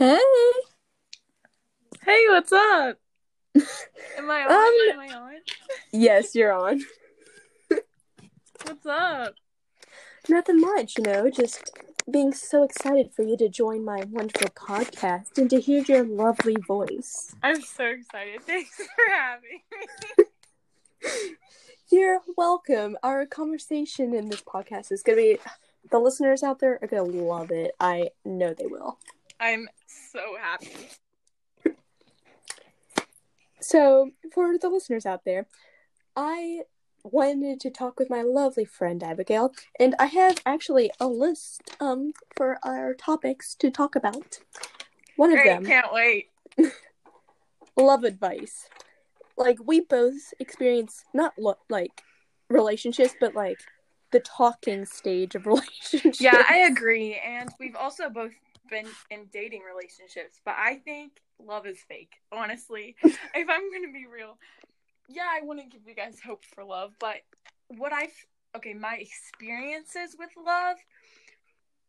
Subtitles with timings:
[0.00, 0.18] Hey.
[2.06, 2.96] Hey, what's up?
[4.16, 4.50] Am I on?
[4.50, 5.34] Um, Am I on?
[5.92, 6.80] Yes, you're on.
[8.64, 9.34] What's up?
[10.26, 11.78] Nothing much, you know, just
[12.10, 16.56] being so excited for you to join my wonderful podcast and to hear your lovely
[16.66, 17.34] voice.
[17.42, 18.40] I'm so excited.
[18.46, 21.36] Thanks for having me.
[21.90, 22.96] You're welcome.
[23.02, 25.38] Our conversation in this podcast is going to be
[25.90, 27.72] the listeners out there are going to love it.
[27.78, 28.98] I know they will.
[29.40, 30.90] I'm so happy.
[33.60, 35.46] So, for the listeners out there,
[36.14, 36.62] I
[37.02, 42.12] wanted to talk with my lovely friend Abigail, and I have actually a list um
[42.36, 44.40] for our topics to talk about.
[45.16, 46.28] One of them, can't wait.
[47.76, 48.68] love advice.
[49.36, 52.02] Like we both experience not lo- like
[52.48, 53.58] relationships, but like
[54.12, 56.20] the talking stage of relationships.
[56.20, 57.18] Yeah, I agree.
[57.24, 58.32] And we've also both
[58.70, 61.12] been in dating relationships, but I think
[61.44, 62.96] love is fake, honestly.
[63.02, 64.38] if I'm going to be real.
[65.08, 67.16] Yeah, I want to give you guys hope for love, but
[67.68, 68.14] what I've,
[68.56, 70.76] okay, my experiences with love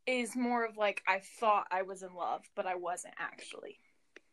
[0.08, 3.78] is more of like I thought I was in love, but I wasn't actually.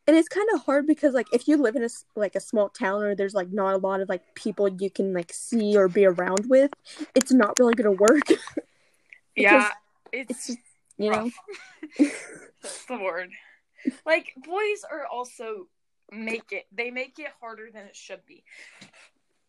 [0.07, 2.71] and it's kind of hard because like if you live in a like a small
[2.71, 5.87] town or there's like not a lot of like people you can like see or
[5.89, 6.73] be around with,
[7.15, 8.23] it's not really gonna work.
[9.37, 9.71] Yeah,
[10.11, 10.59] it's it's, just
[10.97, 11.31] you know.
[12.63, 13.31] That's the word.
[14.05, 15.69] Like boys are also
[16.11, 16.67] make it.
[16.73, 18.45] They make it harder than it should be.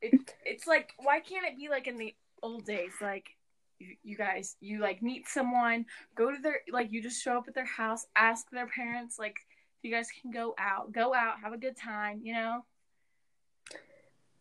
[0.01, 0.13] It,
[0.45, 2.93] it's like why can't it be like in the old days?
[3.01, 3.27] Like
[3.79, 5.85] you, you guys, you like meet someone,
[6.15, 9.35] go to their like you just show up at their house, ask their parents like
[9.81, 12.21] you guys can go out, go out, have a good time.
[12.23, 12.65] You know?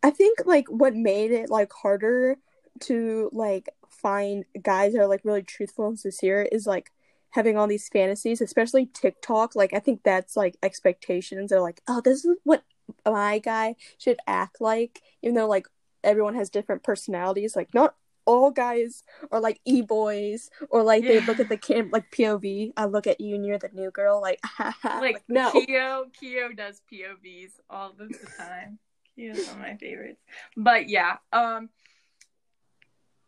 [0.03, 2.37] I think like what made it like harder
[2.81, 6.93] to like find guys that are like really truthful and sincere is like
[7.31, 9.55] having all these fantasies, especially TikTok.
[9.55, 11.51] Like I think that's like expectations.
[11.51, 12.63] They're like, oh, this is what
[13.05, 15.67] my guy should act like, even though like
[16.03, 17.57] everyone has different personalities.
[17.57, 17.95] Like not
[18.29, 22.73] all guys are like e boys or like they look at the camp like POV.
[22.77, 24.21] I look at you and you're the new girl.
[24.21, 24.41] Like.
[24.85, 25.51] Like, like no.
[25.53, 28.79] Kio, Kio does POVs all the time.
[29.15, 30.21] Kio's one of my favorites.
[30.57, 31.69] But yeah, um,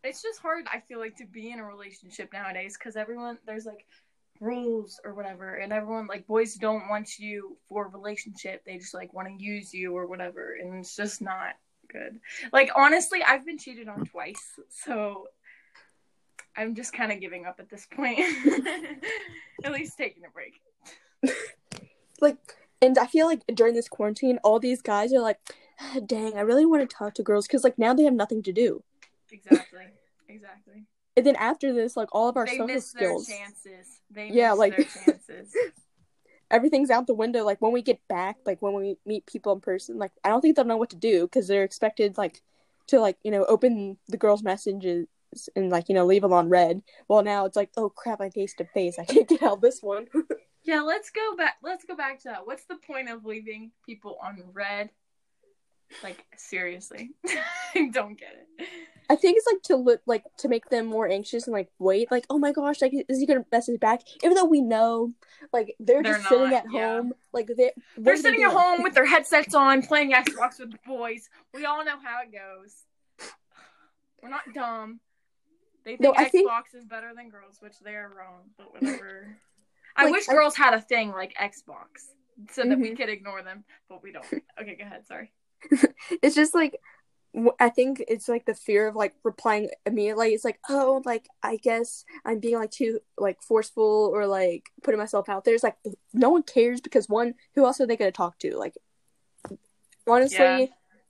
[0.02, 0.66] it's just hard.
[0.72, 3.86] I feel like to be in a relationship nowadays because everyone there's like
[4.40, 8.64] rules or whatever, and everyone like boys don't want you for relationship.
[8.64, 11.54] They just like want to use you or whatever, and it's just not
[11.92, 12.20] good.
[12.52, 15.28] Like honestly, I've been cheated on twice, so.
[16.56, 18.18] I'm just kind of giving up at this point.
[19.64, 20.60] at least taking a break.
[22.20, 22.36] like
[22.82, 25.38] and i feel like during this quarantine all these guys are like
[25.80, 28.42] "Ah, dang i really want to talk to girls because like now they have nothing
[28.42, 28.82] to do
[29.32, 29.86] Exactly.
[30.28, 30.84] Exactly.
[31.16, 34.00] and then after this like all of our they social skills their chances.
[34.10, 35.52] They Yeah, like- their chances.
[36.50, 39.60] everything's out the window like when we get back like when we meet people in
[39.60, 42.42] person like i don't think they'll know what to do because they're expected like
[42.88, 45.06] to like you know open the girls messages
[45.54, 48.32] and like you know leave them on read well now it's like oh crap i'm
[48.32, 50.08] face to face i can't get out this one
[50.64, 51.56] yeah, let's go back.
[51.62, 52.46] Let's go back to that.
[52.46, 54.90] What's the point of leaving people on read?
[56.02, 57.10] Like seriously,
[57.74, 58.68] I don't get it.
[59.10, 62.10] I think it's like to look like to make them more anxious and like wait,
[62.10, 64.02] like oh my gosh, like is he gonna message back?
[64.22, 65.12] Even though we know,
[65.52, 66.80] like they're, They're just sitting at yeah.
[66.96, 70.60] home, like they're They're are they sitting at home with their headsets on, playing Xbox
[70.60, 71.28] with the boys.
[71.52, 72.84] We all know how it goes.
[74.22, 75.00] We're not dumb.
[75.84, 78.50] They think No, I think- Xbox is better than girls, which they're wrong.
[78.58, 79.36] But whatever.
[79.96, 82.06] I Like, wish I- girls had a thing like Xbox
[82.52, 82.96] so that we Mhm.
[82.96, 84.24] could ignore them, but we don't.
[84.60, 85.06] Okay, go ahead.
[85.06, 85.32] Sorry.
[86.22, 86.80] It's just like
[87.60, 90.30] I think it's like the fear of like replying immediately.
[90.34, 94.98] It's like oh, like I guess I'm being like too like forceful or like putting
[94.98, 95.54] myself out there.
[95.54, 95.76] It's like
[96.12, 98.56] no one cares because one, who else are they gonna talk to?
[98.56, 98.74] Like
[100.08, 100.66] honestly, Yeah.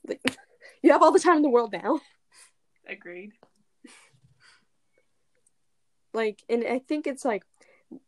[0.07, 0.37] like,
[0.83, 2.01] you have all the time in the world now.
[2.87, 3.33] Agreed.
[6.13, 7.45] like and i think it's like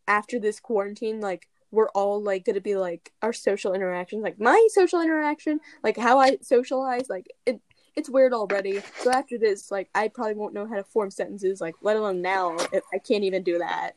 [0.07, 4.67] after this quarantine like we're all like gonna be like our social interactions like my
[4.71, 7.59] social interaction like how i socialize like it
[7.95, 11.59] it's weird already so after this like i probably won't know how to form sentences
[11.59, 12.55] like let alone now
[12.93, 13.95] i can't even do that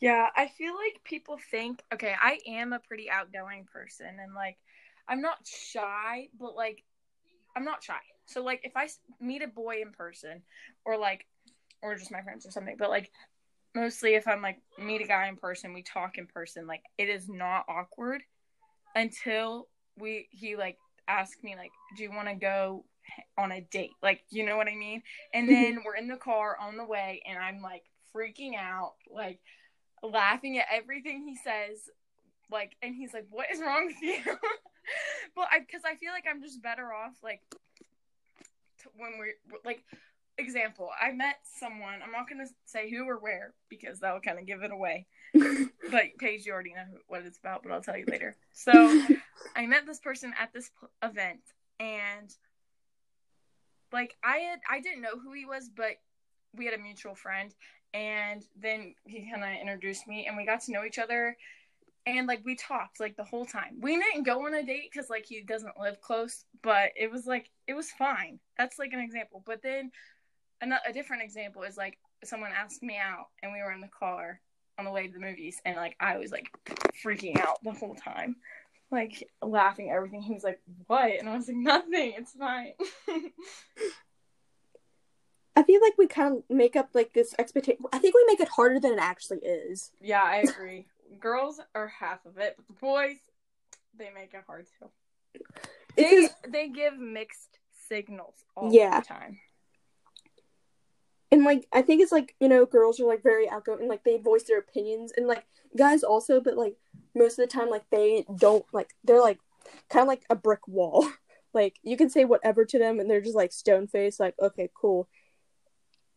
[0.00, 4.58] Yeah, I feel like people think, okay, I am a pretty outgoing person and like
[5.08, 6.82] I'm not shy, but like
[7.56, 8.00] I'm not shy.
[8.26, 8.88] So like if I
[9.20, 10.42] meet a boy in person
[10.84, 11.26] or like
[11.82, 13.10] or just my friends or something, but like
[13.76, 17.08] mostly if I'm like meet a guy in person, we talk in person, like it
[17.08, 18.22] is not awkward
[18.94, 19.68] until
[19.98, 22.86] we he like asked me like, "Do you want to go
[23.38, 25.02] on a date?" Like, you know what I mean?
[25.34, 27.84] And then we're in the car on the way and I'm like
[28.14, 29.40] freaking out, like
[30.02, 31.90] laughing at everything he says
[32.50, 34.22] like, and he's like, "What is wrong with you?"
[35.36, 37.42] well, I, because I feel like I'm just better off like
[38.96, 39.34] when we're
[39.64, 39.82] like,
[40.38, 42.00] example, I met someone.
[42.04, 45.06] I'm not gonna say who or where because that will kind of give it away.
[45.34, 48.36] but Paige, you already know what it's about, but I'll tell you later.
[48.52, 48.72] So
[49.54, 50.70] I met this person at this
[51.02, 51.40] event,
[51.78, 52.34] and
[53.92, 55.96] like I had, I didn't know who he was, but
[56.54, 57.54] we had a mutual friend,
[57.92, 61.36] and then he kind of introduced me, and we got to know each other,
[62.06, 63.78] and like we talked like the whole time.
[63.80, 67.26] We didn't go on a date because like he doesn't live close, but it was
[67.26, 68.38] like it was fine.
[68.56, 69.42] That's like an example.
[69.44, 69.90] But then
[70.62, 73.88] a, a different example is like someone asked me out, and we were in the
[73.88, 74.40] car
[74.78, 76.50] on the way to the movies, and like I was like
[77.04, 78.36] freaking out the whole time,
[78.90, 80.22] like laughing at everything.
[80.22, 82.14] He was like, "What?" And I was like, "Nothing.
[82.16, 82.72] It's fine."
[85.56, 87.82] I feel like we kind of make up like this expectation.
[87.92, 89.90] I think we make it harder than it actually is.
[90.02, 90.86] Yeah, I agree.
[91.20, 93.16] Girls are half of it, but the boys,
[93.98, 94.90] they make it hard too.
[95.96, 99.00] They they give mixed signals all yeah.
[99.00, 99.38] the time.
[101.32, 104.04] And like I think it's like, you know, girls are like very outgoing and like
[104.04, 105.44] they voice their opinions and like
[105.76, 106.76] guys also, but like
[107.14, 109.38] most of the time like they don't like they're like
[109.90, 111.06] kind of like a brick wall.
[111.54, 114.68] like you can say whatever to them and they're just like stone faced like okay,
[114.74, 115.08] cool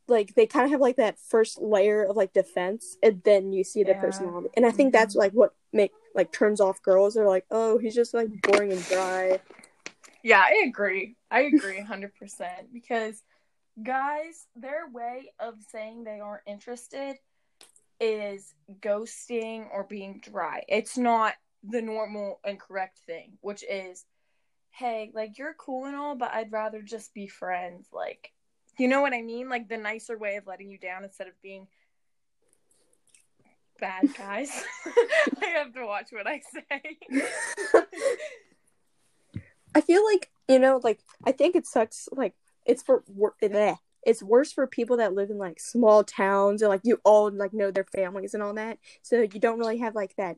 [0.10, 3.64] like they kind of have like that first layer of like defense and then you
[3.64, 4.02] see the yeah.
[4.02, 5.00] personality and i think mm-hmm.
[5.00, 8.72] that's like what make like turns off girls they're like oh he's just like boring
[8.72, 9.40] and dry
[10.24, 12.12] yeah i agree i agree 100%
[12.74, 13.24] because
[13.84, 17.16] guys their way of saying they aren't interested
[18.00, 21.34] is ghosting or being dry it's not
[21.64, 24.06] the normal and correct thing which is
[24.72, 28.32] hey like you're cool and all but i'd rather just be friends like
[28.80, 29.50] you know what I mean?
[29.50, 31.68] Like the nicer way of letting you down instead of being
[33.80, 34.50] bad guys.
[35.42, 36.98] I have to watch what I say.
[39.76, 42.34] I feel like, you know, like I think it sucks like
[42.66, 43.78] it's for bleh.
[44.06, 47.54] it's worse for people that live in like small towns and like you all like
[47.54, 48.78] know their families and all that.
[49.02, 50.38] So you don't really have like that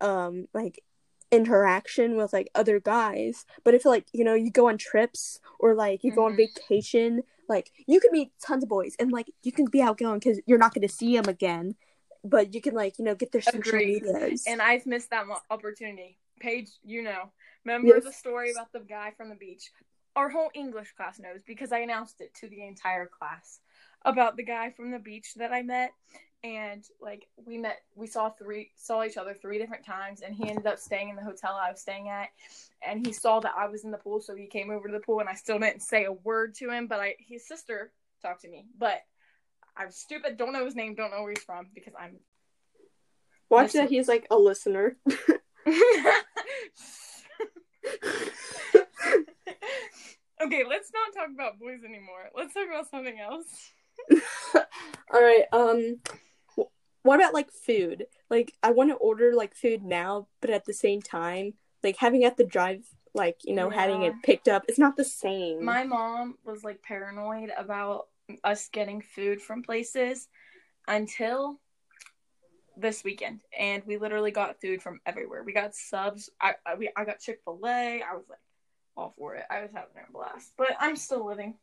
[0.00, 0.82] um like
[1.30, 3.44] interaction with like other guys.
[3.64, 6.20] But if like, you know, you go on trips or like you mm-hmm.
[6.20, 6.60] go on mm-hmm.
[6.68, 10.40] vacation like you can meet tons of boys and like you can be outgoing because
[10.46, 11.74] you're not going to see them again,
[12.22, 14.44] but you can like you know get their social medias.
[14.46, 16.18] And I've missed that opportunity.
[16.40, 17.30] Paige, you know,
[17.64, 18.04] remember yes.
[18.04, 19.70] the story about the guy from the beach?
[20.16, 23.60] Our whole English class knows because I announced it to the entire class
[24.04, 25.92] about the guy from the beach that I met.
[26.44, 30.48] And like we met we saw three saw each other three different times and he
[30.50, 32.28] ended up staying in the hotel i was staying at.
[32.86, 35.00] And he saw that i was in the pool so he came over to the
[35.00, 38.42] pool and i still didn't say a word to him but i his sister talked
[38.42, 38.66] to me.
[38.78, 39.00] But
[39.74, 42.16] i'm stupid don't know his name don't know where he's from because i'm
[43.48, 44.98] watch that he's like a listener
[50.44, 53.72] okay let's not talk about boys anymore let's talk about something else
[55.12, 55.98] all right um
[57.04, 58.06] what about like food?
[58.30, 61.52] Like I want to order like food now, but at the same time,
[61.82, 63.80] like having at the drive like, you know, yeah.
[63.80, 65.64] having it picked up, it's not the same.
[65.64, 68.06] My mom was like paranoid about
[68.42, 70.28] us getting food from places
[70.88, 71.60] until
[72.76, 75.44] this weekend and we literally got food from everywhere.
[75.44, 76.30] We got subs.
[76.40, 78.02] I I, we, I got Chick-fil-A.
[78.02, 78.38] I was like
[78.96, 79.44] all for it.
[79.50, 80.52] I was having a blast.
[80.56, 81.54] But I'm still living.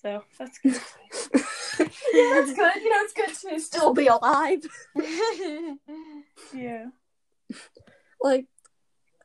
[0.00, 0.72] So that's good.
[0.72, 1.86] yeah,
[2.34, 2.74] that's good.
[2.76, 4.60] You know, it's good to still be alive.
[6.54, 6.86] yeah.
[8.20, 8.46] Like,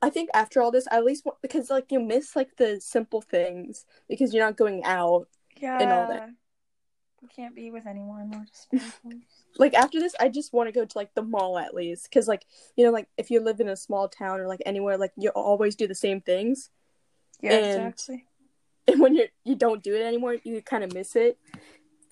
[0.02, 2.80] I think after all this, I at least want because like you miss like the
[2.82, 5.28] simple things because you're not going out.
[5.60, 5.80] Yeah.
[5.80, 6.30] And all that.
[7.22, 8.48] You can't be with anyone.
[9.58, 12.28] like after this, I just want to go to like the mall at least because
[12.28, 12.46] like
[12.76, 15.30] you know like if you live in a small town or like anywhere like you
[15.30, 16.70] always do the same things.
[17.44, 18.26] Yeah, and, exactly.
[18.88, 21.38] And when you you don't do it anymore, you kind of miss it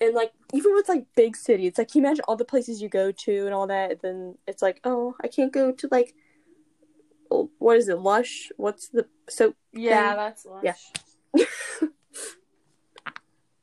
[0.02, 3.12] and like even with like big cities, like you imagine all the places you go
[3.12, 6.14] to and all that, then it's like, oh, I can't go to like
[7.32, 8.50] oh, what is it, Lush?
[8.56, 9.56] What's the soap?
[9.72, 10.16] Yeah, thing?
[10.16, 10.64] that's Lush.
[10.64, 10.74] Yeah.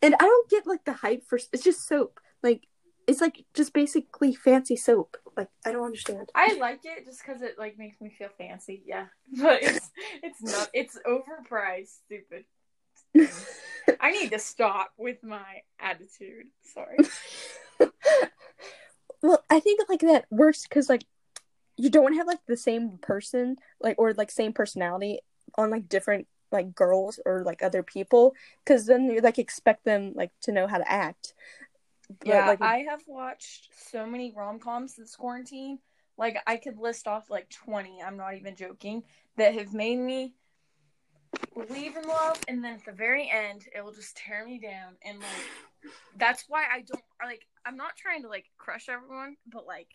[0.01, 2.19] and I don't get like the hype for it's just soap.
[2.41, 2.67] Like
[3.10, 5.18] it's like just basically fancy soap.
[5.36, 6.30] Like I don't understand.
[6.36, 8.84] I like it just because it like makes me feel fancy.
[8.86, 9.08] Yeah,
[9.42, 9.89] but it's
[10.22, 10.70] it's not.
[10.74, 11.98] It's overpriced.
[12.06, 12.46] Stupid.
[14.00, 16.48] I need to stop with my attitude.
[16.62, 16.98] Sorry.
[19.24, 21.06] well, I think like that works because like
[21.78, 25.20] you don't have like the same person like or like same personality
[25.58, 30.13] on like different like girls or like other people because then you like expect them
[30.16, 31.34] like to know how to act.
[32.20, 35.80] But, yeah, like, I have watched so many rom coms this quarantine.
[36.18, 39.04] Like I could list off like 20, I'm not even joking,
[39.38, 40.34] that have made me
[41.56, 44.96] believe in love and then at the very end it will just tear me down
[45.04, 49.66] and like that's why I don't like I'm not trying to like crush everyone, but
[49.66, 49.88] like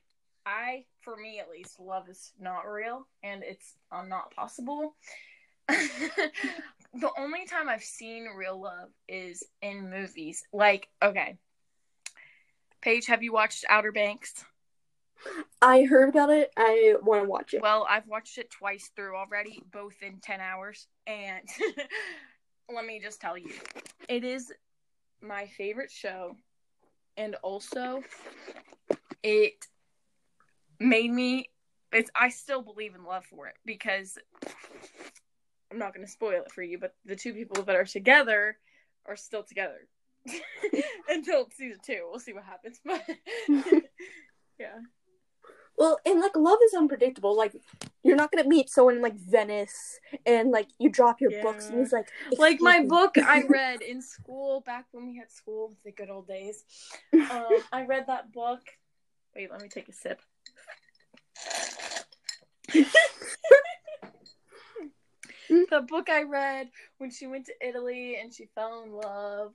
[0.47, 4.97] I for me at least love is not real and it's um, not possible.
[5.69, 10.45] the only time I've seen real love is in movies.
[10.53, 11.39] Like, okay.
[12.85, 14.45] Paige, have you watched Outer Banks?
[15.63, 16.51] I heard about it.
[16.55, 17.63] I want to watch it.
[17.63, 20.87] Well, I've watched it twice through already, both in 10 hours.
[21.07, 21.49] And
[22.75, 23.49] let me just tell you,
[24.07, 24.53] it is
[25.23, 26.37] my favorite show.
[27.17, 28.03] And also,
[29.23, 29.55] it
[30.79, 31.49] made me.
[31.91, 34.19] It's, I still believe in love for it because
[35.73, 38.59] I'm not going to spoil it for you, but the two people that are together
[39.07, 39.89] are still together
[41.09, 42.07] until season two.
[42.11, 42.81] We'll see what happens.
[42.85, 43.03] But
[44.59, 44.79] yeah.
[45.77, 47.37] Well, and like love is unpredictable.
[47.37, 47.55] Like
[48.03, 51.43] you're not gonna meet someone in like Venice and like you drop your Yeah.
[51.43, 55.31] books and he's like like my book I read in school back when we had
[55.33, 56.65] school, the good old days.
[57.13, 58.61] Um, I read that book.
[59.35, 60.21] Wait, let me take a sip.
[65.49, 69.53] the book I read when she went to Italy and she fell in love.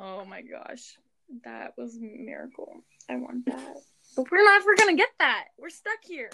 [0.00, 0.96] Oh my gosh,
[1.44, 2.84] that was a miracle.
[3.10, 3.76] I want that,
[4.16, 4.64] but we're not.
[4.64, 5.46] We're gonna get that.
[5.58, 6.30] We're stuck here.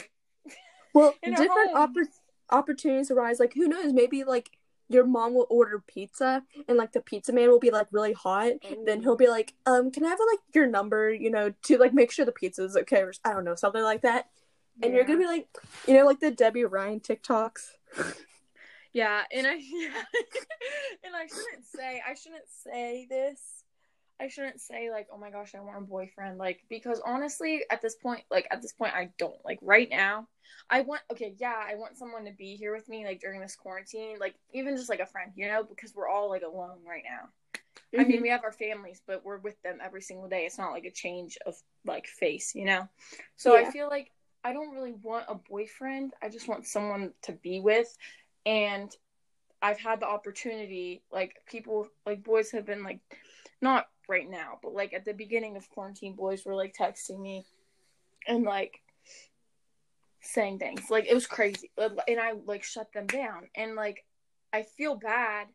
[0.95, 2.07] Well, different oppor-
[2.51, 3.41] opportunities arise.
[3.41, 3.93] Like who knows?
[3.93, 4.51] Maybe like
[4.89, 8.53] your mom will order pizza and like the pizza man will be like really hot.
[8.85, 11.13] Then he'll be like, um, can I have like your number?
[11.13, 13.83] You know, to like make sure the pizza is okay or I don't know something
[13.83, 14.29] like that.
[14.83, 15.49] And you're gonna be like,
[15.89, 17.71] you know, like the Debby Ryan TikToks.
[18.95, 20.03] Yeah, and I yeah.
[21.05, 23.41] and I shouldn't say I shouldn't say this.
[24.21, 26.39] I shouldn't say like, oh my gosh, I want a boyfriend.
[26.39, 29.45] Like because honestly, at this point, like at this point, I don't.
[29.45, 30.29] Like right now,
[30.71, 33.57] I want okay, yeah, I want someone to be here with me like during this
[33.57, 37.03] quarantine, like even just like a friend, you know, because we're all like alone right
[37.05, 37.29] now.
[37.93, 38.09] I Mm-hmm.
[38.09, 40.47] mean, we have our families, but we're with them every single day.
[40.47, 42.89] It's not like a change of like face, you know.
[43.37, 44.11] So I feel like
[44.45, 46.13] I don't really want a boyfriend.
[46.23, 47.97] I just want someone to be with,
[48.47, 48.95] and
[49.63, 51.03] I've had the opportunity.
[51.13, 53.01] Like people, like boys have been like,
[53.61, 57.47] not right now, but like at the beginning of quarantine, boys were like texting me,
[58.27, 58.81] and like
[60.21, 60.91] saying things.
[60.91, 64.05] Like it was crazy, and I like shut them down, and like
[64.53, 65.49] I feel bad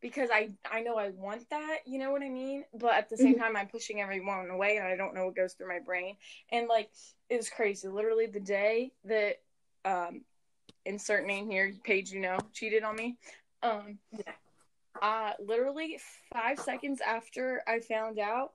[0.00, 2.64] because I I know I want that, you know what I mean?
[2.74, 3.38] But at the same Mhm.
[3.38, 6.16] time I'm pushing everyone away and I don't know what goes through my brain.
[6.52, 6.90] And like
[7.28, 7.88] it was crazy.
[7.88, 9.36] Literally the day that
[9.84, 10.22] um
[10.84, 13.16] insert name here, Paige, you know, cheated on me.
[13.62, 14.32] Um Yeah.
[15.02, 15.98] uh literally
[16.32, 18.52] five seconds after I found out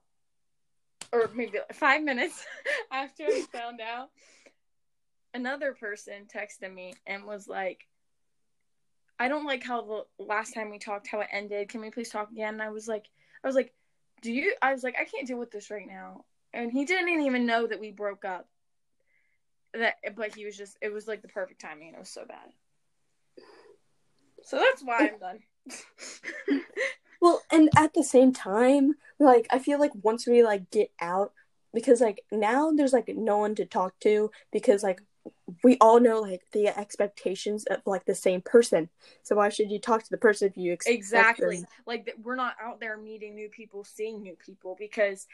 [1.13, 2.45] or maybe five minutes
[2.91, 4.09] after I found out,
[5.33, 7.87] another person texted me and was like,
[9.19, 11.69] I don't like how the last time we talked how it ended.
[11.69, 12.53] Can we please talk again?
[12.55, 13.07] And I was like
[13.43, 13.73] I was like,
[14.21, 16.25] Do you I was like, I can't deal with this right now.
[16.53, 18.47] And he didn't even know that we broke up.
[19.73, 22.25] That but he was just it was like the perfect timing and it was so
[22.25, 22.51] bad.
[24.43, 25.39] So that's why I'm done.
[27.21, 31.33] Well, and at the same time, like I feel like once we like get out,
[31.71, 35.03] because like now there's like no one to talk to because like
[35.63, 38.89] we all know like the expectations of like the same person.
[39.21, 42.35] So why should you talk to the person if you expect exactly them- like we're
[42.35, 45.27] not out there meeting new people seeing new people because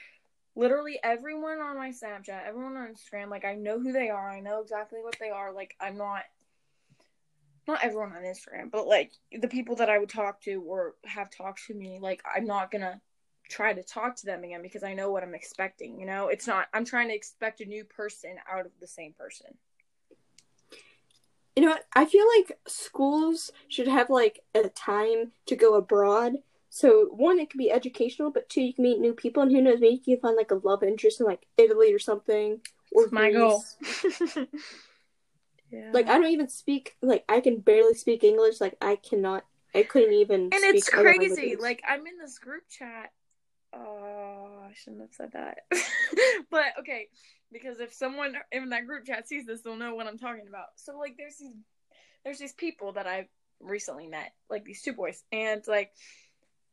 [0.58, 4.40] literally everyone on my snapchat everyone on instagram like i know who they are i
[4.40, 6.24] know exactly what they are like i'm not
[7.68, 11.30] not everyone on instagram but like the people that i would talk to or have
[11.30, 13.00] talked to me like i'm not gonna
[13.50, 16.48] try to talk to them again because i know what i'm expecting you know it's
[16.48, 19.48] not i'm trying to expect a new person out of the same person
[21.58, 21.86] You know what?
[21.96, 26.34] I feel like schools should have like a time to go abroad.
[26.70, 29.62] So one, it could be educational, but two, you can meet new people, and who
[29.62, 32.60] knows, maybe you can find like a love interest in like Italy or something.
[32.94, 33.64] Or my goal
[35.72, 38.62] yeah Like I don't even speak like I can barely speak English.
[38.62, 39.44] Like I cannot.
[39.76, 40.44] I couldn't even.
[40.44, 43.12] and it's crazy like i'm in this group chat
[43.74, 45.58] oh i shouldn't have said that
[46.50, 47.08] but okay
[47.52, 50.68] because if someone in that group chat sees this they'll know what i'm talking about
[50.78, 51.54] so like there's these
[52.24, 53.28] there's these people that i've
[53.60, 55.92] recently met like these two boys and like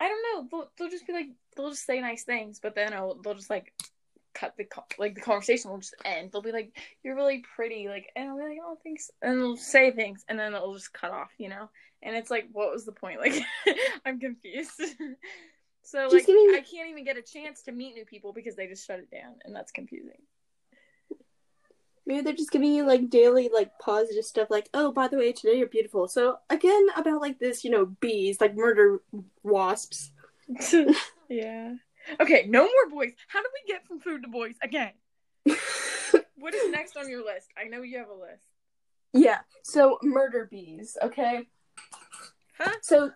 [0.05, 0.49] i don't know.
[0.51, 3.51] They'll, they'll just be like they'll just say nice things but then I'll, they'll just
[3.51, 3.73] like
[4.35, 4.67] cut the
[4.99, 6.31] like the conversation will just end.
[6.33, 9.57] They'll be like you're really pretty like and i'll be like oh thanks and they'll
[9.57, 11.71] say things and then it'll just cut off you know?
[12.03, 13.21] And it's like what was the point?
[13.21, 13.35] Like
[14.05, 14.73] i'm confused.
[15.87, 18.57] So Just like me- i can't even get a chance to meet new people because
[18.57, 20.17] they just shut it down and that's confusing
[22.07, 25.33] Maybe they're just giving you like daily like positive stuff like, oh, by the way,
[25.33, 26.07] today you're beautiful.
[26.07, 29.01] So again, about like this, you know, bees, like murder
[29.43, 30.11] wasps.
[31.29, 31.75] yeah.
[32.21, 33.13] Okay, no more boys.
[33.29, 34.93] How do we get from food to boys again?
[36.37, 37.49] what is next on your list?
[37.57, 38.45] I know you have a list.
[39.15, 39.41] Yeah.
[39.63, 41.49] So murder bees, okay?
[42.59, 42.73] Huh?
[42.83, 43.11] So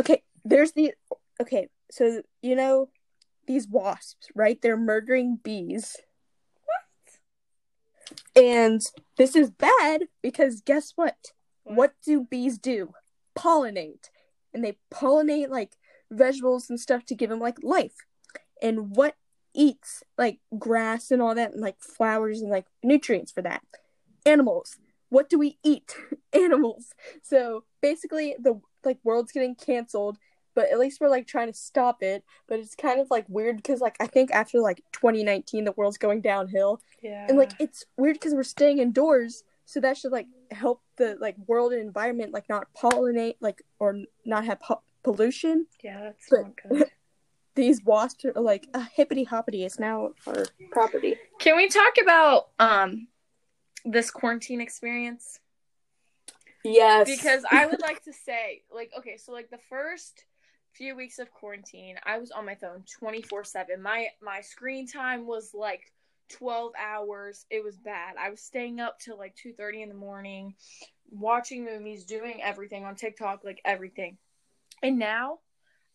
[0.00, 0.94] okay, there's the
[1.40, 2.88] okay, so you know
[3.46, 4.60] these wasps, right?
[4.60, 5.96] They're murdering bees.
[8.34, 8.80] And
[9.16, 11.32] this is bad because guess what?
[11.64, 12.92] What, what do bees do?
[13.36, 14.10] Pollinate.
[14.54, 15.72] And they pollinate like
[16.10, 17.94] vegetables and stuff to give them like life.
[18.62, 19.16] And what
[19.54, 23.62] eats like grass and all that and like flowers and like nutrients for that?
[24.24, 24.76] Animals.
[25.10, 25.94] What do we eat?
[26.32, 26.92] Animals.
[27.22, 30.18] So basically the like world's getting canceled
[30.58, 32.24] but at least we're like trying to stop it.
[32.48, 35.98] But it's kind of like weird because like I think after like 2019 the world's
[35.98, 36.80] going downhill.
[37.00, 37.26] Yeah.
[37.28, 41.36] And like it's weird because we're staying indoors, so that should like help the like
[41.46, 45.66] world and environment like not pollinate like or not have po- pollution.
[45.80, 46.90] Yeah, that's but, not good.
[47.54, 49.64] these wasps are like a hippity hoppity.
[49.64, 51.14] It's now our property.
[51.38, 53.06] Can we talk about um
[53.84, 55.38] this quarantine experience?
[56.64, 57.08] Yes.
[57.08, 60.24] Because I would like to say, like, okay, so like the first
[60.78, 63.82] few weeks of quarantine, I was on my phone 24/7.
[63.82, 65.92] My my screen time was like
[66.30, 67.44] 12 hours.
[67.50, 68.14] It was bad.
[68.18, 70.54] I was staying up till like 2:30 in the morning,
[71.10, 74.16] watching movies, doing everything on TikTok, like everything.
[74.82, 75.40] And now,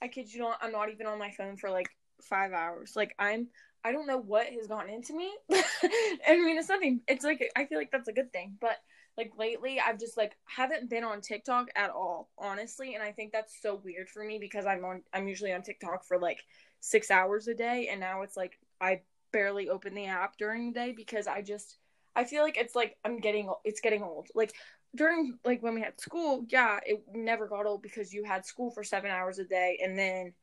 [0.01, 1.87] I kid you not, I'm not even on my phone for like
[2.21, 2.93] 5 hours.
[2.95, 3.47] Like I'm
[3.85, 5.31] I don't know what has gone into me.
[5.51, 7.01] I mean, it's nothing.
[7.07, 8.77] It's like I feel like that's a good thing, but
[9.17, 13.31] like lately I've just like haven't been on TikTok at all, honestly, and I think
[13.31, 16.39] that's so weird for me because I'm on I'm usually on TikTok for like
[16.79, 19.01] 6 hours a day and now it's like I
[19.31, 21.77] barely open the app during the day because I just
[22.15, 24.29] I feel like it's like I'm getting it's getting old.
[24.33, 24.53] Like
[24.95, 28.71] during like when we had school, yeah, it never got old because you had school
[28.71, 30.33] for 7 hours a day and then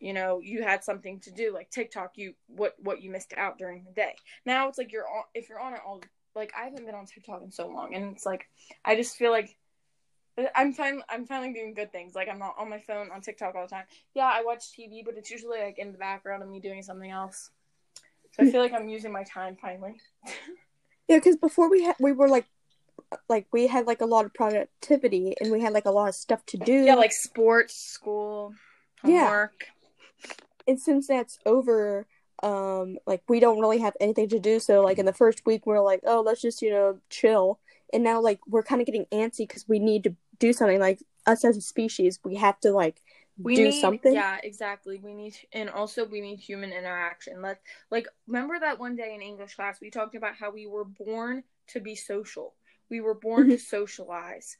[0.00, 3.58] you know you had something to do like tiktok you what what you missed out
[3.58, 4.14] during the day
[4.46, 6.00] now it's like you're on if you're on it all
[6.34, 8.46] like I haven't been on TikTok in so long, and it's like
[8.84, 9.56] I just feel like
[10.54, 12.14] I'm fin- I'm finally doing good things.
[12.14, 13.84] Like I'm not on my phone on TikTok all the time.
[14.14, 17.10] Yeah, I watch TV, but it's usually like in the background of me doing something
[17.10, 17.50] else.
[18.32, 18.52] So I hmm.
[18.52, 19.96] feel like I'm using my time finally.
[21.08, 22.46] yeah, because before we had we were like
[23.28, 26.14] like we had like a lot of productivity and we had like a lot of
[26.14, 26.84] stuff to do.
[26.84, 28.54] Yeah, like sports, school,
[29.02, 29.52] homework.
[29.60, 30.30] Yeah.
[30.66, 32.06] And since that's over,
[32.42, 34.60] um like we don't really have anything to do.
[34.60, 37.58] So like in the first week we're like oh let's just you know chill.
[37.92, 40.80] And now like we're kind of getting antsy because we need to do something.
[40.80, 43.02] Like us as a species we have to like
[43.40, 44.12] we do need, something.
[44.12, 45.00] Yeah exactly.
[45.02, 47.40] We need and also we need human interaction.
[47.42, 50.84] Let's like remember that one day in english class we talked about how we were
[50.84, 52.54] born to be social.
[52.90, 53.52] We were born mm-hmm.
[53.52, 54.56] to socialize.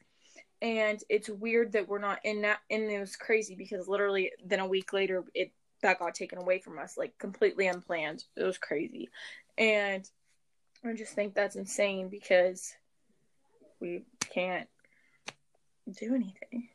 [0.61, 4.59] And it's weird that we're not in that and it was crazy because literally then
[4.59, 8.23] a week later it that got taken away from us like completely unplanned.
[8.35, 9.09] It was crazy.
[9.57, 10.09] And
[10.85, 12.73] I just think that's insane because
[13.79, 14.67] we can't
[15.99, 16.69] do anything.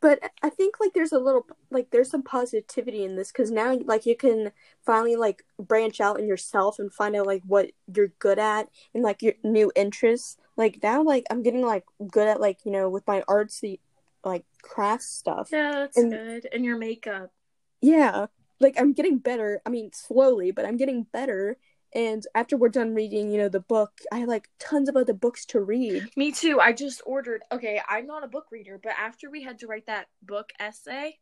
[0.00, 3.76] But I think like there's a little like there's some positivity in this cuz now
[3.84, 4.52] like you can
[4.86, 9.02] finally like branch out in yourself and find out like what you're good at and
[9.02, 10.36] like your new interests.
[10.56, 13.80] Like now like I'm getting like good at like, you know, with my artsy
[14.24, 15.48] like craft stuff.
[15.50, 16.48] Yeah, that's and, good.
[16.52, 17.32] And your makeup
[17.80, 18.26] yeah
[18.60, 21.56] like i'm getting better i mean slowly but i'm getting better
[21.94, 25.12] and after we're done reading you know the book i have like tons of other
[25.12, 28.92] books to read me too i just ordered okay i'm not a book reader but
[28.98, 31.16] after we had to write that book essay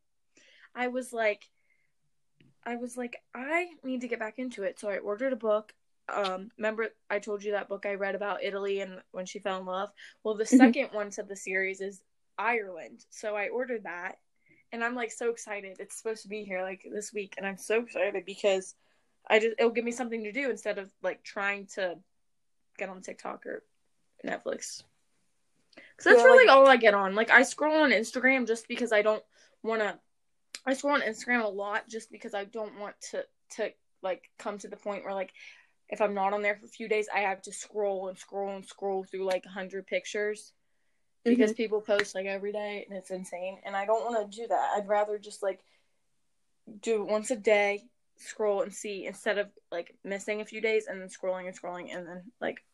[0.74, 1.48] i was like
[2.64, 5.72] i was like i need to get back into it so i ordered a book
[6.12, 9.60] um remember i told you that book i read about italy and when she fell
[9.60, 9.90] in love
[10.24, 10.56] well the mm-hmm.
[10.56, 12.02] second one to the series is
[12.38, 14.16] ireland so i ordered that
[14.72, 15.76] and I'm like so excited.
[15.80, 18.74] It's supposed to be here like this week, and I'm so excited because
[19.28, 21.96] I just it'll give me something to do instead of like trying to
[22.78, 23.62] get on TikTok or
[24.24, 24.82] Netflix.
[25.74, 27.14] Because that's yeah, really like, all I get on.
[27.14, 29.22] Like I scroll on Instagram just because I don't
[29.62, 29.98] want to.
[30.64, 33.24] I scroll on Instagram a lot just because I don't want to
[33.56, 35.32] to like come to the point where like
[35.88, 38.56] if I'm not on there for a few days, I have to scroll and scroll
[38.56, 40.52] and scroll through like a hundred pictures
[41.26, 41.56] because mm-hmm.
[41.56, 44.72] people post like every day and it's insane and i don't want to do that
[44.76, 45.60] i'd rather just like
[46.80, 47.82] do it once a day
[48.16, 51.94] scroll and see instead of like missing a few days and then scrolling and scrolling
[51.94, 52.64] and then like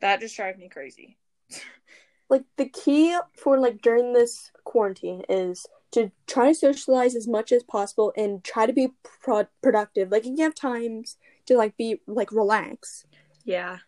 [0.00, 1.16] that just drives me crazy
[2.30, 7.52] like the key for like during this quarantine is to try to socialize as much
[7.52, 8.88] as possible and try to be
[9.22, 11.16] pro- productive like you have times
[11.46, 13.06] to like be like relax
[13.48, 13.78] Yeah.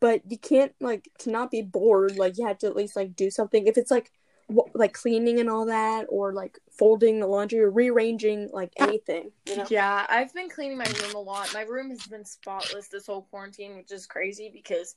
[0.00, 2.16] But you can't like to not be bored.
[2.16, 3.66] Like you have to at least like do something.
[3.66, 4.10] If it's like
[4.48, 8.84] w- like cleaning and all that, or like folding the laundry or rearranging like ah,
[8.84, 9.66] anything, you know.
[9.70, 11.52] Yeah, I've been cleaning my room a lot.
[11.54, 14.96] My room has been spotless this whole quarantine, which is crazy because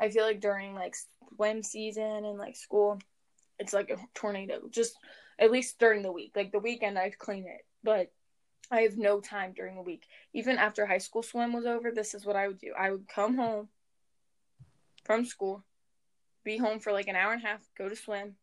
[0.00, 0.94] I feel like during like
[1.34, 2.98] swim season and like school,
[3.58, 4.62] it's like a tornado.
[4.70, 4.96] Just
[5.38, 6.32] at least during the week.
[6.36, 8.12] Like the weekend, I'd clean it, but
[8.70, 10.04] I have no time during the week.
[10.32, 12.72] Even after high school swim was over, this is what I would do.
[12.76, 13.68] I would come home
[15.06, 15.64] from school,
[16.44, 18.34] be home for like an hour and a half, go to swim,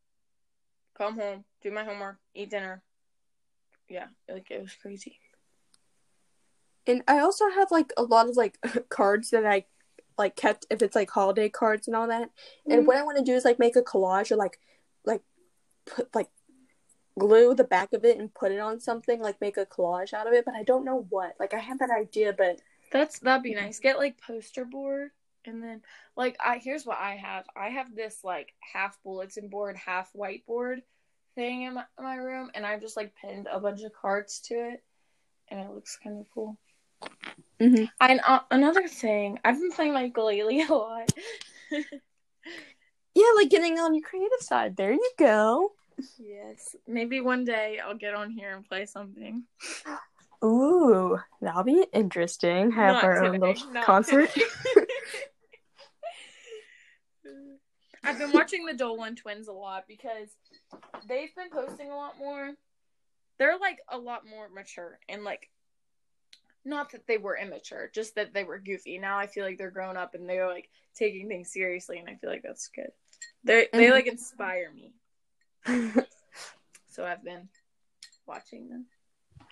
[0.98, 2.82] come home, do my homework, eat dinner.
[3.90, 5.20] Yeah, like it was crazy.
[6.88, 8.58] And I also have like a lot of like
[8.90, 9.66] cards that I
[10.18, 12.30] like kept if it's like holiday cards and all that.
[12.70, 12.88] And Mhm.
[12.88, 14.60] what I want to do is like make a collage or like
[15.06, 15.22] like
[15.86, 16.30] put like
[17.20, 20.26] glue the back of it and put it on something like make a collage out
[20.26, 22.60] of it but i don't know what like i have that idea but
[22.92, 23.80] That's that'd be nice.
[23.80, 25.12] Get like poster board
[25.46, 25.82] and then
[26.16, 27.46] like I here's what I have.
[27.56, 30.82] I have this like half bulletin board, half whiteboard
[31.36, 34.54] thing in my, my room and I've just like pinned a bunch of cards to
[34.56, 34.84] it
[35.50, 36.58] and it looks kind of cool.
[37.60, 37.90] Mhm.
[38.00, 41.12] And uh, another thing, I've been playing my ukulele a lot.
[43.16, 45.72] yeah like getting on your creative side there you go
[46.18, 49.44] yes, maybe one day I'll get on here and play something.
[50.44, 54.46] ooh that'll be interesting have Not our own little not concert today.
[58.04, 60.30] I've been watching the Dolan twins a lot because
[61.08, 62.52] they've been posting a lot more.
[63.40, 65.50] They're like a lot more mature and like
[66.66, 68.98] not that they were immature, just that they were goofy.
[68.98, 72.16] Now I feel like they're grown up and they're like taking things seriously and I
[72.16, 72.92] feel like that's good.
[73.44, 73.92] They they Mhm.
[73.92, 74.94] like inspire me.
[76.90, 77.50] So I've been
[78.28, 78.86] watching them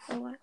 [0.10, 0.36] a lot.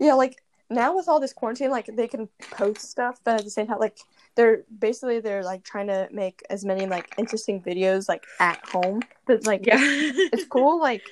[0.00, 3.50] yeah like now with all this quarantine like they can post stuff but at the
[3.50, 3.96] same time like
[4.36, 9.00] they're basically they're like trying to make as many like interesting videos like at home.
[9.26, 9.76] But like Yeah.
[9.78, 11.02] it's cool like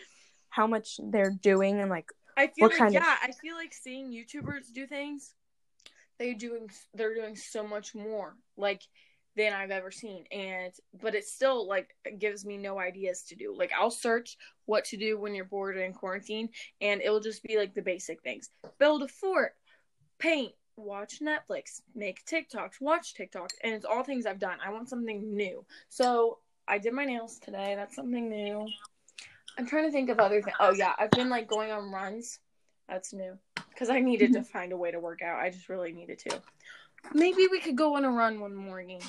[0.51, 3.55] how much they're doing and like I feel What like kind of- yeah, I feel
[3.57, 5.35] like seeing YouTubers do things,
[6.19, 8.83] they doing they're doing so much more like
[9.35, 13.55] than I've ever seen, and but it still like gives me no ideas to do.
[13.57, 16.51] Like I'll search what to do when you're bored in quarantine,
[16.83, 19.53] and it'll just be like the basic things: build a fort,
[20.19, 24.59] paint, watch Netflix, make TikToks, watch TikToks, and it's all things I've done.
[24.65, 27.75] I want something new, so I did my nails today.
[27.77, 28.69] That's something new.
[29.59, 30.57] I'm trying to think of other things.
[30.61, 32.39] Oh yeah, I've been like going on runs.
[32.89, 33.39] That's new
[33.71, 35.41] because I needed to find a way to work out.
[35.41, 36.43] I just really needed to.
[37.15, 39.01] Maybe we could go on a run one morning.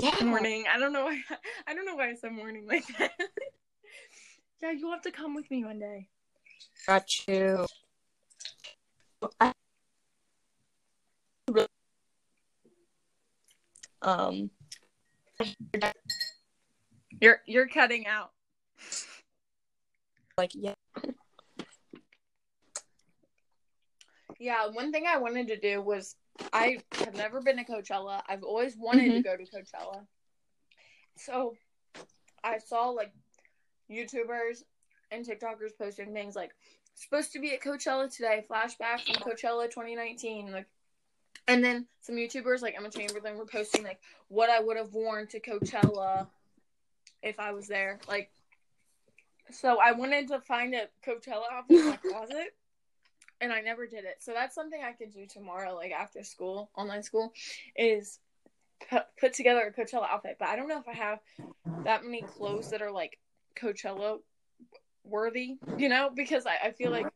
[0.00, 0.24] Yeah.
[0.24, 0.64] Morning.
[0.72, 1.04] I don't know.
[1.04, 1.20] Why,
[1.66, 3.12] I don't know why I said morning like that.
[4.62, 6.08] yeah, you'll have to come with me one day.
[6.86, 7.66] got you
[9.40, 9.52] I-
[14.06, 14.50] um
[17.20, 18.30] You're you're cutting out.
[20.38, 20.74] like yeah
[24.38, 26.14] Yeah, one thing I wanted to do was
[26.52, 28.20] I have never been to Coachella.
[28.28, 29.24] I've always wanted to Mhm.
[29.24, 30.06] go to Coachella.
[31.16, 31.56] So
[32.44, 33.12] I saw like
[33.90, 34.64] YouTubers
[35.10, 36.54] and TikTokers posting things like
[36.94, 40.66] supposed to be at Coachella today, flashback from Coachella 2019, like
[41.48, 45.26] and then some YouTubers like Emma Chamberlain were posting like what I would have worn
[45.28, 46.26] to Coachella
[47.22, 47.98] if I was there.
[48.08, 48.30] Like
[49.50, 52.54] so I wanted to find a Coachella outfit in my closet
[53.40, 54.16] and I never did it.
[54.20, 57.32] So that's something I could do tomorrow, like after school, online school,
[57.76, 58.18] is
[58.88, 60.36] put, put together a Coachella outfit.
[60.38, 61.18] But I don't know if I have
[61.84, 63.18] that many clothes that are like
[63.56, 64.18] Coachella
[65.04, 67.06] worthy, you know, because I, I feel like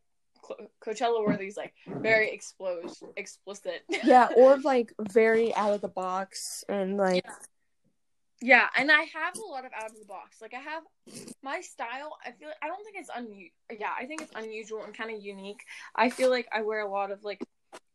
[0.84, 3.82] Coachella worthy is like very explos explicit.
[4.04, 7.24] yeah or like very out of the box and like
[8.42, 10.40] Yeah, and I have a lot of out of the box.
[10.40, 10.82] Like I have
[11.42, 12.16] my style.
[12.24, 13.28] I feel like, I don't think it's un.
[13.70, 15.62] Yeah, I think it's unusual and kind of unique.
[15.94, 17.40] I feel like I wear a lot of like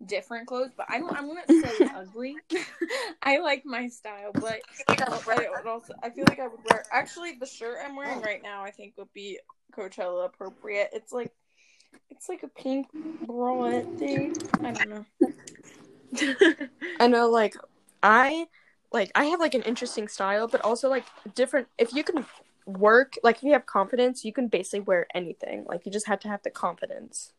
[0.06, 1.16] different clothes, but I don't.
[1.16, 2.36] I wouldn't say ugly.
[3.24, 6.84] I like my style, but I, would also, I feel like I would wear.
[6.92, 9.40] Actually, the shirt I'm wearing right now, I think would be
[9.76, 10.90] Coachella appropriate.
[10.94, 11.32] It's like
[12.10, 12.88] it's like a pink
[13.26, 14.34] bralette thing.
[14.64, 15.06] I don't know.
[17.00, 17.56] I know like
[18.02, 18.48] I
[18.92, 22.26] like I have like an interesting style, but also like different if you can
[22.66, 25.66] work like if you have confidence, you can basically wear anything.
[25.68, 27.34] Like you just have to have the confidence.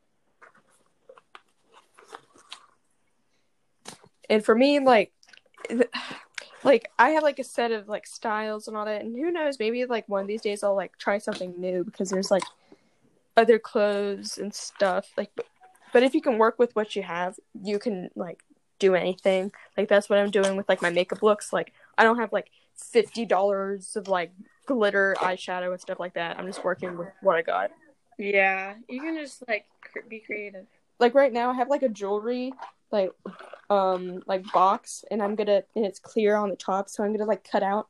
[4.28, 5.12] And for me, like
[6.64, 9.58] like I have like a set of like styles and all that, and who knows,
[9.58, 12.42] maybe like one of these days I'll like try something new because there's like
[13.36, 15.10] other clothes and stuff.
[15.16, 15.46] Like but,
[15.92, 18.42] but if you can work with what you have, you can like
[18.78, 19.52] do anything.
[19.76, 21.52] Like that's what I'm doing with like my makeup looks.
[21.52, 24.32] Like I don't have like fifty dollars of like
[24.66, 26.38] glitter eyeshadow and stuff like that.
[26.38, 27.70] I'm just working with what I got.
[28.18, 30.66] Yeah, you can just like cr- be creative.
[30.98, 32.52] Like right now, I have like a jewelry
[32.92, 33.10] like
[33.70, 37.28] um like box, and I'm gonna and it's clear on the top, so I'm gonna
[37.28, 37.88] like cut out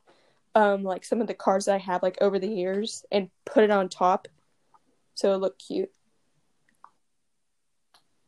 [0.55, 3.63] um like some of the cards that I have like over the years and put
[3.63, 4.27] it on top,
[5.17, 5.89] so it looked cute.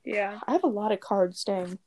[0.03, 0.39] Yeah.
[0.47, 1.77] I have a lot of cards, dang.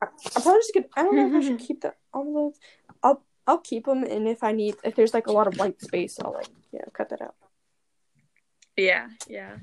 [0.00, 0.86] I- I'm probably just gonna.
[0.96, 2.60] I don't know if I should keep the envelopes.
[3.02, 5.80] I'll I'll keep them, and if I need, if there's like a lot of white
[5.80, 7.34] space, I'll like yeah cut that out.
[8.76, 9.56] Yeah, yeah.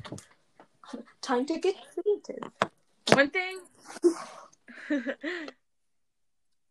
[1.22, 2.52] Time to get creative.
[3.14, 3.60] One thing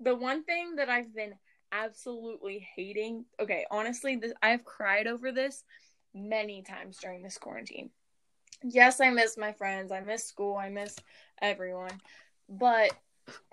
[0.01, 1.33] the one thing that I've been
[1.73, 5.65] absolutely hating, okay, honestly, this, I've cried over this
[6.17, 7.91] many times during this quarantine.
[8.63, 10.97] Yes, I miss my friends, I miss school, I miss
[11.41, 12.01] everyone.
[12.49, 12.93] But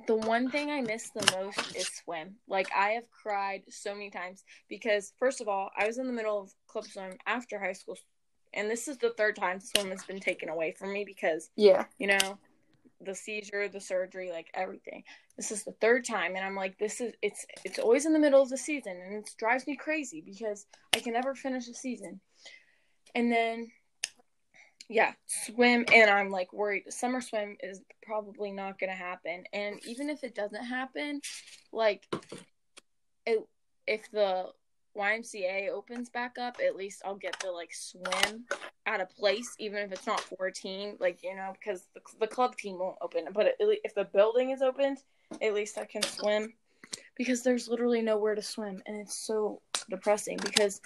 [0.07, 2.35] the one thing I miss the most is swim.
[2.47, 6.13] Like I have cried so many times because first of all, I was in the
[6.13, 7.97] middle of club swim after high school
[8.53, 11.85] and this is the third time swim has been taken away from me because Yeah,
[11.97, 12.37] you know
[13.01, 15.03] the seizure the surgery like everything
[15.35, 18.19] this is the third time and i'm like this is it's it's always in the
[18.19, 21.73] middle of the season and it drives me crazy because i can never finish a
[21.73, 22.21] season
[23.15, 23.71] and then
[24.89, 29.79] yeah swim and i'm like worried summer swim is probably not going to happen and
[29.85, 31.21] even if it doesn't happen
[31.71, 32.05] like
[33.25, 33.39] it,
[33.87, 34.49] if the
[34.97, 38.45] YMCA opens back up, at least I'll get to like swim
[38.85, 40.95] at a place, even if it's not for a team.
[40.99, 44.61] Like you know, because the, the club team won't open, but if the building is
[44.61, 44.99] opened,
[45.41, 46.53] at least I can swim.
[47.15, 50.37] Because there's literally nowhere to swim, and it's so depressing.
[50.37, 50.79] Because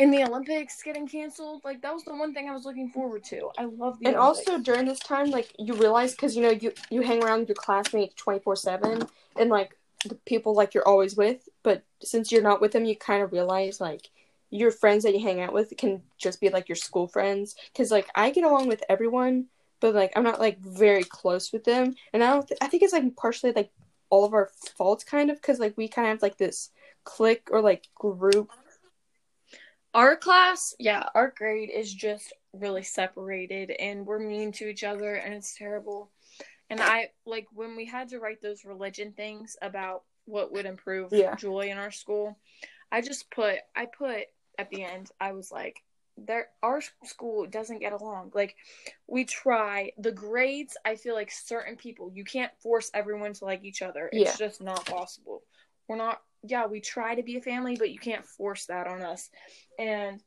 [0.00, 3.22] in the Olympics getting canceled, like that was the one thing I was looking forward
[3.24, 3.50] to.
[3.58, 4.48] I love the and Olympics.
[4.48, 7.54] also during this time, like you realize because you know you you hang around your
[7.54, 12.42] classmates twenty four seven, and like the people like you're always with, but since you're
[12.42, 14.08] not with them, you kind of realize like
[14.48, 17.54] your friends that you hang out with can just be like your school friends.
[17.70, 19.48] Because like I get along with everyone,
[19.80, 22.48] but like I'm not like very close with them, and I don't.
[22.48, 23.70] Th- I think it's like partially like
[24.08, 26.70] all of our faults, kind of, because like we kind of have like this
[27.04, 28.50] clique or like group.
[29.94, 35.14] Our class, yeah, our grade is just really separated and we're mean to each other
[35.14, 36.10] and it's terrible.
[36.68, 41.12] And I like when we had to write those religion things about what would improve
[41.12, 41.34] Yeah.
[41.34, 42.38] joy in our school,
[42.92, 44.26] I just put I put
[44.58, 45.82] at the end I was like
[46.16, 48.30] there our school doesn't get along.
[48.34, 48.54] Like
[49.08, 53.64] we try the grades, I feel like certain people you can't force everyone to like
[53.64, 54.08] each other.
[54.12, 55.42] It's just not possible.
[55.88, 59.02] We're not yeah, we try to be a family, but you can't force that on
[59.02, 59.30] us.
[59.78, 60.22] And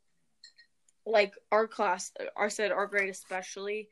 [1.05, 3.89] like our class, I said our grade especially,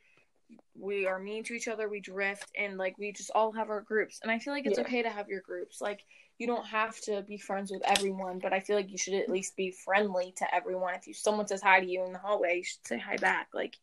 [0.77, 3.81] we are mean to each other, we drift, and like we just all have our
[3.81, 4.19] groups.
[4.21, 4.86] And I feel like it's Yeah.
[4.86, 5.81] okay to have your groups.
[5.81, 6.05] Like
[6.38, 9.29] you don't have to be friends with everyone, but I feel like you should at
[9.29, 10.93] least be friendly to everyone.
[10.95, 13.49] If you someone says hi to you in the hallway, you should say hi back.
[13.53, 13.77] Like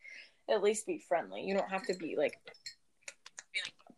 [0.48, 1.42] at least be friendly.
[1.42, 2.38] You don't have to be like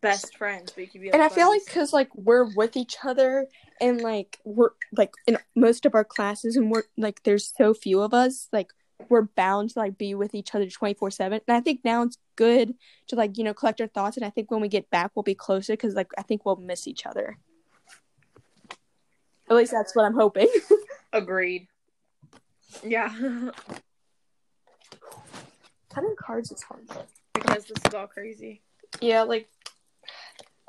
[0.01, 1.07] best friends, but you can be.
[1.07, 3.47] Like, and I feel like because like we're with each other
[3.79, 8.01] and like we're like in most of our classes and we're like there's so few
[8.01, 8.73] of us like
[9.09, 12.19] we're bound to like be with each other 24 7 and i think now it's
[12.35, 12.75] good
[13.07, 15.23] to like you know collect our thoughts and i think when we get back we'll
[15.23, 17.39] be closer because like i think we'll miss each other
[19.49, 20.47] at least that's what i'm hoping
[21.13, 21.67] agreed.
[22.83, 23.09] Yeah,
[25.93, 26.87] cutting cards is hard
[27.33, 28.61] because this is all crazy.
[29.01, 29.49] yeah like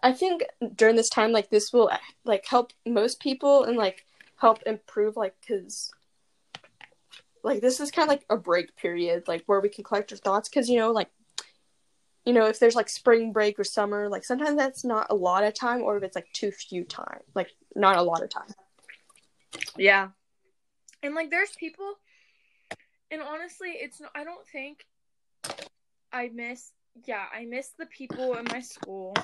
[0.02, 1.90] i think during this time like this will
[2.24, 4.04] like help most people and like
[4.36, 5.92] help improve like because
[7.44, 10.18] like this is kind of like a break period like where we can collect our
[10.18, 11.10] thoughts because you know like
[12.24, 15.44] you know if there's like spring break or summer like sometimes that's not a lot
[15.44, 18.48] of time or if it's like too few time like not a lot of time
[19.76, 20.08] Yeah.
[21.02, 21.94] And like there's people
[23.10, 24.86] and honestly it's no, I don't think
[26.12, 26.72] I miss
[27.06, 29.14] yeah, I miss the people in my school.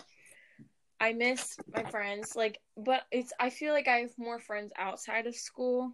[1.01, 5.27] I miss my friends like but it's I feel like I have more friends outside
[5.27, 5.93] of school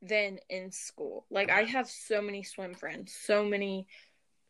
[0.00, 1.26] than in school.
[1.30, 3.86] Like I have so many swim friends, so many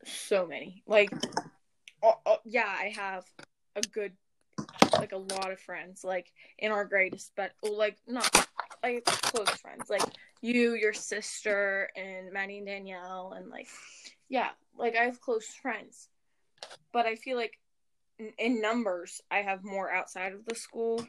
[0.05, 0.83] so many.
[0.87, 1.11] Like
[2.03, 3.25] oh, oh, yeah, I have
[3.77, 4.13] a good
[4.93, 8.47] like a lot of friends like in our grade but oh, like not
[8.83, 10.03] like close friends like
[10.41, 13.67] you your sister and maddie and danielle and like
[14.29, 16.09] yeah like i have close friends
[16.93, 17.59] but i feel like
[18.39, 21.05] in, numbers i have more outside of the school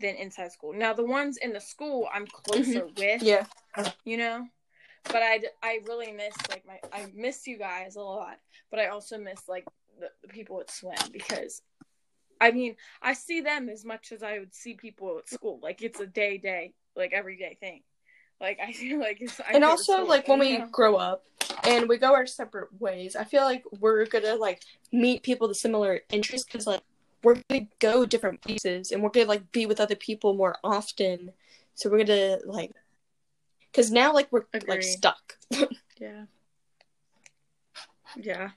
[0.00, 2.52] than inside school now the ones in the school i'm mm-hmm.
[2.52, 3.44] closer with yeah
[4.04, 4.46] you know
[5.04, 8.38] but i i really miss like my i miss you guys a lot
[8.70, 9.64] but i also miss like
[10.00, 11.62] the, the people at swim because
[12.40, 15.60] I mean, I see them as much as I would see people at school.
[15.62, 17.82] Like it's a day day, like everyday thing.
[18.40, 20.68] Like I feel like it's I and also like when we know?
[20.70, 21.24] grow up
[21.66, 25.56] and we go our separate ways i feel like we're gonna like meet people with
[25.56, 26.82] similar interests because like
[27.22, 31.32] we're gonna go different places and we're gonna like be with other people more often
[31.74, 32.72] so we're gonna like
[33.70, 35.38] because now like we're like stuck
[36.00, 36.24] Yeah.
[38.16, 38.50] Yeah.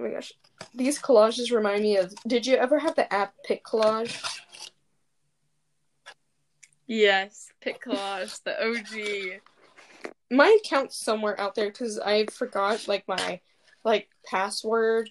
[0.00, 0.32] oh my gosh
[0.74, 4.38] these collages remind me of did you ever have the app pic collage
[6.88, 7.50] Yes.
[7.60, 9.40] Pic Collage, the OG.
[10.30, 13.40] My account's somewhere out there because I forgot like my
[13.84, 15.10] like password,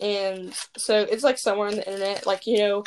[0.00, 2.26] and so it's like somewhere on the internet.
[2.26, 2.84] Like you know,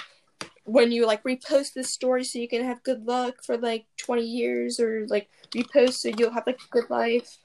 [0.66, 4.26] when you like repost this story, so you can have good luck for like twenty
[4.26, 7.38] years, or like repost so you'll have like a good life.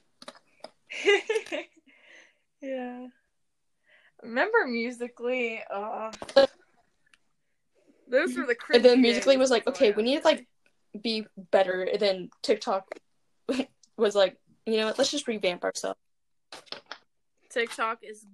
[2.61, 3.07] yeah.
[4.23, 5.63] Remember musical.ly?
[5.71, 6.11] Uh,
[8.09, 10.47] those were the And then musical.ly was like, okay, we need to like
[11.01, 11.87] be better.
[11.99, 12.87] than TikTok
[13.97, 15.99] was like, you know, what, let's just revamp ourselves.
[17.49, 18.25] TikTok is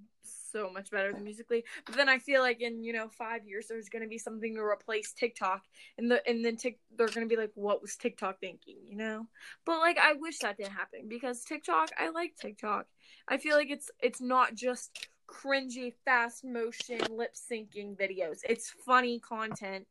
[0.54, 1.62] so much better than musical.ly.
[1.84, 4.60] But then I feel like in you know five years there's gonna be something to
[4.62, 5.62] replace TikTok,
[5.98, 8.76] and the and then Tik they're gonna be like, what was TikTok thinking?
[8.86, 9.26] You know.
[9.66, 12.86] But like I wish that didn't happen because TikTok, I like TikTok.
[13.28, 18.40] I feel like it's it's not just cringy fast motion lip syncing videos.
[18.48, 19.86] It's funny content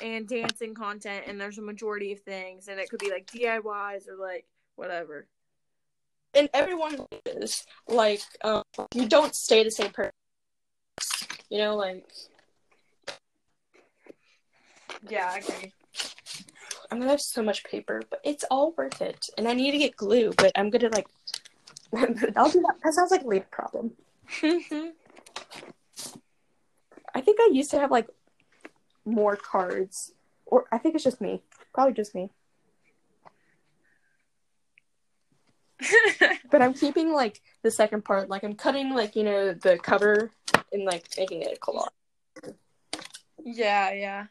[0.00, 4.08] and dancing content, and there's a majority of things, and it could be like DIYs
[4.08, 4.44] or like
[4.76, 5.26] whatever.
[6.34, 8.62] And everyone is like, um,
[8.94, 10.12] you don't stay the same person.
[11.48, 12.04] You know, like
[15.08, 15.72] Yeah, I agree.
[16.90, 19.26] I'm gonna have so much paper, but it's all worth it.
[19.36, 21.06] And I need to get glue, but I'm gonna like.
[22.36, 22.74] I'll do that.
[22.82, 23.92] That sounds like a later problem.
[27.14, 28.08] I think I used to have like
[29.04, 30.12] more cards,
[30.46, 31.42] or I think it's just me.
[31.72, 32.30] Probably just me.
[36.50, 38.28] But I'm keeping like the second part.
[38.28, 40.30] Like I'm cutting like you know the cover
[40.72, 42.54] and like making it a collage.
[43.44, 44.26] yeah, yeah.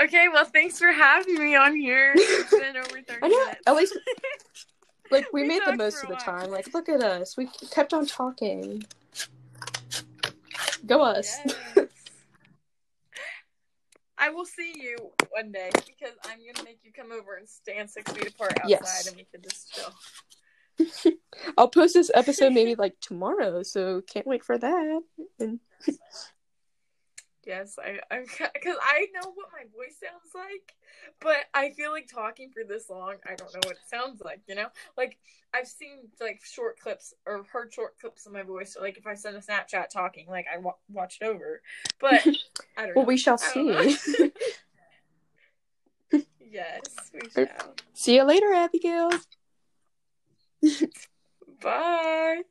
[0.00, 2.12] Okay, well, thanks for having me on here.
[2.16, 3.38] It's been over 30 I know.
[3.38, 3.60] minutes.
[3.66, 3.98] At least
[5.10, 6.50] like we, We made the most of the time.
[6.50, 7.36] Like look at us.
[7.36, 8.84] We kept on talking.
[10.86, 11.38] Go us.
[11.46, 11.83] Yes.
[14.18, 14.96] I will see you
[15.30, 18.68] one day because I'm gonna make you come over and stand six feet apart outside
[18.68, 19.06] Yes.
[19.08, 21.14] and we can just chill.
[21.58, 25.02] I'll post this episode maybe like tomorrow, so can't wait for that.
[25.38, 25.60] And
[27.46, 30.74] Yes, I, I, because I know what my voice sounds like,
[31.20, 34.40] but I feel like talking for this long, I don't know what it sounds like.
[34.48, 35.18] You know, like
[35.52, 38.78] I've seen like short clips or heard short clips of my voice.
[38.80, 41.60] Like if I send a Snapchat talking, like I wa- watch it over,
[42.00, 42.26] but
[42.76, 42.92] I don't know.
[42.96, 43.68] well, we shall see.
[46.40, 47.74] yes, we er, shall.
[47.92, 49.10] see you later, Abigail.
[51.60, 52.42] Bye.